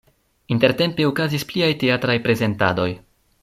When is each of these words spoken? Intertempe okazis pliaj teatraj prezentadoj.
Intertempe 0.55 1.05
okazis 1.09 1.45
pliaj 1.51 1.69
teatraj 1.85 2.17
prezentadoj. 2.27 2.91